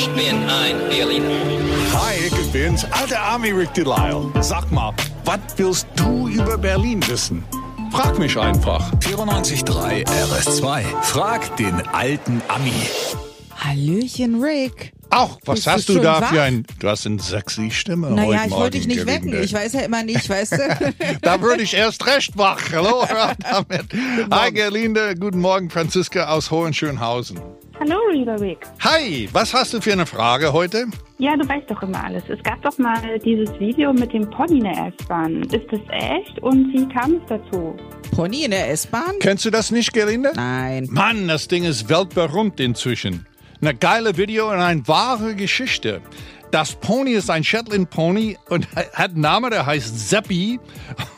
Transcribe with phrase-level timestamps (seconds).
[0.00, 1.28] Ich bin ein Berliner.
[1.92, 4.32] Hi, ich bin's, alter Army Rick Delisle.
[4.40, 4.94] Sag mal,
[5.26, 7.44] was willst du über Berlin wissen?
[7.92, 8.90] Frag mich einfach.
[9.00, 11.02] 94.3 RS2.
[11.02, 12.72] Frag den alten Ami.
[13.58, 14.94] Hallöchen, Rick.
[15.10, 16.30] Auch, was Bist hast du, da wach?
[16.30, 19.42] für ein, du hast eine sexy Stimme Naja, heute ich Morgen, wollte dich nicht wecken.
[19.42, 20.94] Ich weiß ja immer nicht, weißt du?
[21.20, 22.58] Da würde ich erst recht wach.
[22.72, 23.04] Hallo,
[23.38, 23.84] damit.
[24.30, 25.14] Hi, Gerlinde.
[25.14, 27.38] Guten Morgen, Franziska aus Hohenschönhausen.
[27.82, 28.66] Hallo, lieber Rick.
[28.80, 30.84] Hi, was hast du für eine Frage heute?
[31.16, 32.22] Ja, du weißt doch immer alles.
[32.28, 35.42] Es gab doch mal dieses Video mit dem Pony in der S-Bahn.
[35.44, 37.74] Ist das echt und wie kam es dazu?
[38.14, 39.14] Pony in der S-Bahn?
[39.20, 40.32] Kennst du das nicht, Gerlinde?
[40.36, 40.88] Nein.
[40.90, 43.24] Mann, das Ding ist weltberühmt inzwischen.
[43.62, 46.02] Eine geile Video und eine wahre Geschichte.
[46.50, 50.58] Das Pony ist ein Shetland Pony und hat einen Namen, der heißt Seppi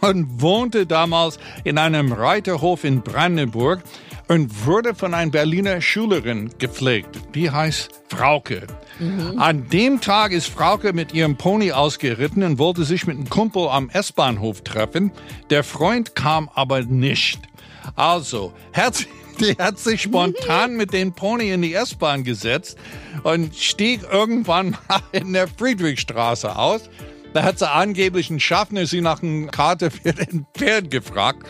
[0.00, 3.82] und wohnte damals in einem Reiterhof in Brandenburg
[4.28, 7.18] und wurde von einer Berliner Schülerin gepflegt.
[7.34, 8.66] Die heißt Frauke.
[9.36, 13.68] An dem Tag ist Frauke mit ihrem Pony ausgeritten und wollte sich mit einem Kumpel
[13.68, 15.12] am S-Bahnhof treffen.
[15.50, 17.40] Der Freund kam aber nicht.
[17.96, 19.06] Also, hat,
[19.40, 22.78] die hat sich spontan mit dem Pony in die S-Bahn gesetzt
[23.22, 26.88] und stieg irgendwann mal in der Friedrichstraße aus.
[27.34, 31.46] Da hat sie angeblich einen Schaffner sie nach einer Karte für den Pferd gefragt.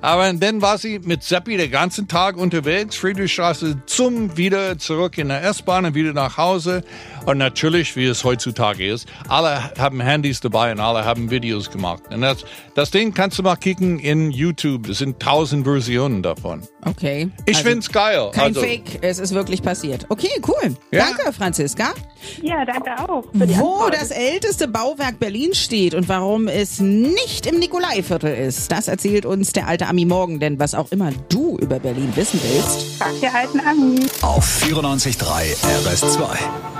[0.00, 5.28] Aber dann war sie mit Seppi den ganzen Tag unterwegs, Friedrichstraße zum wieder zurück in
[5.28, 6.82] der S-Bahn und wieder nach Hause.
[7.26, 12.02] Und natürlich, wie es heutzutage ist, alle haben Handys dabei und alle haben Videos gemacht.
[12.10, 12.44] Und das,
[12.74, 14.88] das Ding kannst du mal kicken in YouTube.
[14.88, 16.62] Es sind tausend Versionen davon.
[16.84, 17.30] Okay.
[17.46, 18.30] Ich Also, find's geil.
[18.32, 20.06] Kein also, Fake, es ist wirklich passiert.
[20.08, 20.76] Okay, cool.
[20.90, 21.06] Ja.
[21.06, 21.94] Danke, Franziska.
[22.42, 23.94] Ja, danke auch Wo Antwort.
[23.94, 29.52] das älteste Bauwerk Berlins steht und warum es nicht im Nikolaiviertel ist, das erzählt uns
[29.52, 30.40] der alte Ami morgen.
[30.40, 34.00] Denn was auch immer du über Berlin wissen willst, Frag der alten Ami.
[34.22, 36.79] Auf 94.3 RS2.